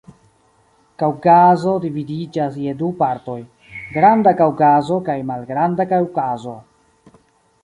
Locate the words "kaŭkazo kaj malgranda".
4.43-5.91